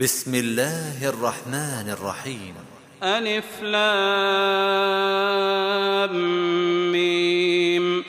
بسم 0.00 0.34
الله 0.34 1.08
الرحمن 1.08 1.90
الرحيم. 1.90 2.54
ألف 3.02 3.62
لام 3.62 4.92
ميم. 6.92 8.04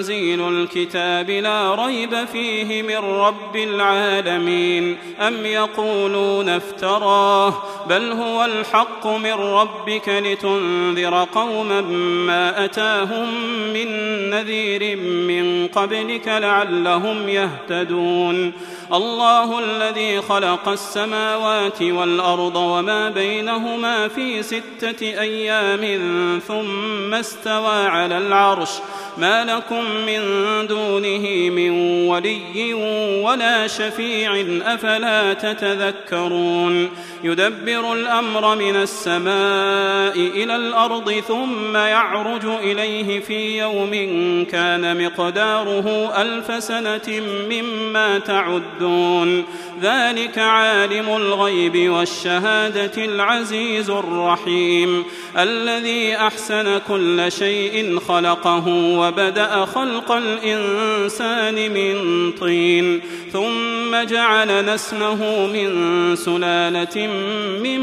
تنزيل 0.00 0.48
الكتاب 0.48 1.30
لا 1.30 1.74
ريب 1.74 2.24
فيه 2.24 2.82
من 2.82 2.96
رب 2.96 3.56
العالمين. 3.56 4.96
أم 5.20 5.46
يقولون 5.46 6.48
افتراه 6.48 7.54
بل 7.88 8.12
هو 8.12 8.44
الحق 8.44 9.06
من 9.06 9.32
ربك 9.32 10.08
لتنذر 10.08 11.26
قوما 11.34 11.80
ما 12.26 12.64
أتاهم 12.64 13.28
من 13.72 13.88
نذير 14.30 14.96
من 14.96 15.66
قبلك 15.66 16.28
لعلهم 16.28 17.28
يهتدون. 17.28 18.52
الله 18.92 19.58
الذي 19.58 20.20
خلق 20.20 20.68
السماوات 20.68 21.82
والأرض 21.82 22.56
وما 22.56 23.10
بينهما 23.10 24.08
في 24.08 24.42
ستة 24.42 25.02
أيام 25.02 25.80
ثم 26.48 27.14
استوى 27.14 27.86
على 27.86 28.18
العرش. 28.18 28.70
ما 29.18 29.44
لكم 29.44 29.84
من 30.06 30.20
دونه 30.66 31.50
من 31.50 31.70
ولي 32.08 32.74
ولا 33.24 33.66
شفيع 33.66 34.44
أفلا 34.74 35.32
تتذكرون 35.32 36.88
يدبر 37.24 37.92
الأمر 37.92 38.56
من 38.56 38.76
السماء 38.76 40.16
إلى 40.16 40.56
الأرض 40.56 41.10
ثم 41.12 41.76
يعرج 41.76 42.44
إليه 42.44 43.20
في 43.20 43.58
يوم 43.58 43.90
كان 44.50 45.04
مقداره 45.04 46.12
ألف 46.22 46.64
سنة 46.64 47.22
مما 47.50 48.18
تعدون 48.18 49.44
ذلك 49.82 50.38
عالم 50.38 51.08
الغيب 51.08 51.90
والشهادة 51.90 53.04
العزيز 53.04 53.90
الرحيم 53.90 55.04
الذي 55.38 56.16
أحسن 56.16 56.80
كل 56.88 57.32
شيء 57.32 57.98
خلقه 58.08 58.68
وبدأ 58.68 59.64
خلق 59.80 60.12
الإنسان 60.12 61.54
من 61.54 61.94
طين 62.32 63.00
ثم 63.32 64.02
جعل 64.04 64.64
نسله 64.74 65.50
من 65.52 65.70
سلالة 66.16 67.06
من 67.62 67.80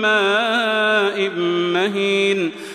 ماء 0.00 1.30
مهين. 1.74 2.52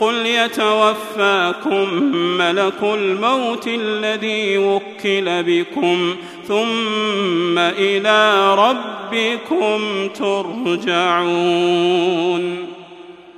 قل 0.00 0.26
يتوفاكم 0.26 1.94
ملك 2.14 2.82
الموت 2.82 3.66
الذي 3.66 4.58
وكل 4.58 5.42
بكم 5.42 6.16
ثم 6.48 7.58
إلى 7.58 8.54
ربكم 8.54 10.08
ترجعون 10.14 11.56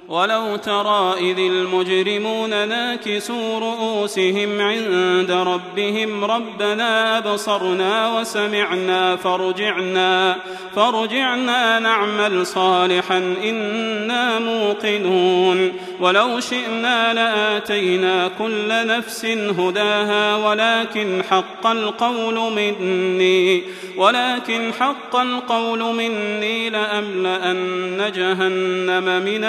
ولو 0.09 0.57
ترى 0.57 1.15
إذ 1.21 1.39
المجرمون 1.39 2.69
ناكسوا 2.69 3.59
رؤوسهم 3.59 4.61
عند 4.61 5.31
ربهم 5.31 6.25
ربنا 6.25 7.19
أبصرنا 7.19 8.19
وسمعنا 8.19 9.17
فرجعنا 9.17 10.37
فرجعنا 10.77 11.79
نعمل 11.79 12.47
صالحا 12.47 13.35
إنا 13.45 14.39
موقنون. 14.39 15.73
ولو 16.01 16.41
شئنا 16.41 17.15
لآتينا 17.15 18.31
كل 18.39 18.87
نفس 18.87 19.25
هداها 19.59 20.37
ولكن 20.37 21.23
حق 21.31 21.67
القول 21.67 22.53
مني 22.53 23.63
ولكن 23.97 24.73
حق 24.81 25.17
القول 25.17 25.95
مني 25.95 26.71
لأملأن 26.71 28.13
جهنم 28.15 29.23
من 29.25 29.45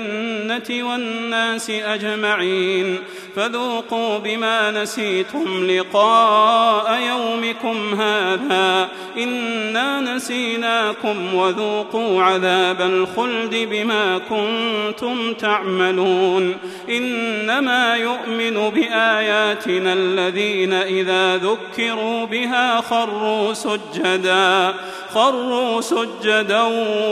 الجنة 0.00 0.88
والناس 0.88 1.70
أجمعين 1.70 2.98
فذوقوا 3.36 4.18
بما 4.18 4.70
نسيتم 4.70 5.66
لقاء 5.70 7.00
يومكم 7.08 7.94
هذا 8.00 8.88
إنا 9.16 10.00
نسيناكم 10.00 11.34
وذوقوا 11.34 12.22
عذاب 12.22 12.80
الخلد 12.80 13.54
بما 13.70 14.18
كنتم 14.18 15.34
تعملون 15.34 16.56
إنما 16.88 17.96
يؤمن 17.96 18.70
بآياتنا 18.70 19.92
الذين 19.92 20.72
إذا 20.72 21.36
ذكروا 21.36 22.26
بها 22.26 22.80
خروا 22.80 23.52
سجدا 23.52 24.74
خروا 25.14 25.80
سجدا 25.80 26.62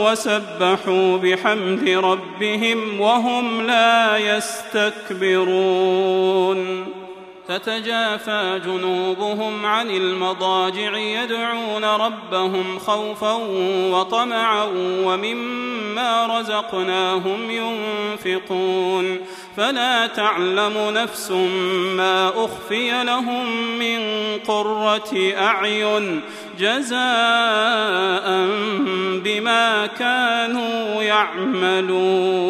وسبحوا 0.05 1.17
بحمد 1.17 1.89
ربهم 1.89 2.78
وهم 2.99 3.61
لا 3.61 4.17
يستكبرون. 4.17 5.39
تتجافى 7.47 8.61
جنوبهم 8.65 9.65
عن 9.65 9.89
المضاجع 9.89 10.97
يدعون 10.97 11.83
ربهم 11.85 12.79
خوفا 12.79 13.33
وطمعا 13.91 14.63
ومما 15.03 16.39
رزقناهم 16.39 17.51
ينفقون. 17.51 19.19
فلا 19.59 20.07
تعلم 20.07 20.73
نفس 20.93 21.31
ما 21.97 22.29
أخفي 22.29 23.03
لهم 23.03 23.45
من 23.79 23.99
قرة 24.47 25.33
أعين 25.37 26.21
جزاء 26.59 26.99
بما 29.23 29.85
كانوا 29.85 31.03
يعملون. 31.03 32.49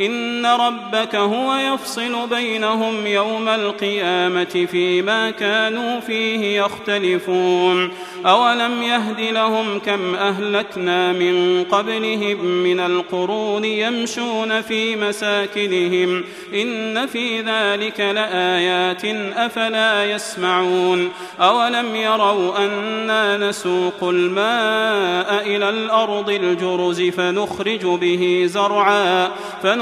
إن 0.00 0.46
ربك 0.46 1.14
هو 1.14 1.54
يفصل 1.54 2.28
بينهم 2.28 3.06
يوم 3.06 3.48
القيامة 3.48 4.66
فيما 4.70 5.30
كانوا 5.30 6.00
فيه 6.00 6.60
يختلفون. 6.62 7.90
أولم 8.26 8.82
يهد 8.82 9.20
لهم 9.20 9.78
كم 9.78 10.14
أهلكنا 10.14 11.12
من 11.12 11.64
قبلهم 11.70 12.44
من 12.44 12.80
القرون 12.80 13.64
يمشون 13.64 14.60
في 14.60 14.96
مساكنهم 14.96 16.24
إن 16.54 17.06
في 17.06 17.40
ذلك 17.40 18.00
لآيات 18.00 19.04
أفلا 19.36 20.12
يسمعون. 20.12 21.08
أولم 21.40 21.96
يروا 21.96 22.58
أنا 22.58 23.48
نسوق 23.48 24.04
الماء 24.04 25.46
إلى 25.46 25.68
الأرض 25.68 26.30
الجرز 26.30 27.02
فنخرج 27.02 27.86
به 27.86 28.44
زرعا 28.46 29.30
فنخرج 29.62 29.81